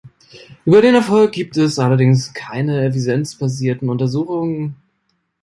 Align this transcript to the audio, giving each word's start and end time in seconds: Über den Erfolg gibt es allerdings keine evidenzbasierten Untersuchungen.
Über 0.65 0.81
den 0.81 0.95
Erfolg 0.95 1.31
gibt 1.31 1.57
es 1.57 1.77
allerdings 1.77 2.33
keine 2.33 2.83
evidenzbasierten 2.85 3.87
Untersuchungen. 3.87 4.77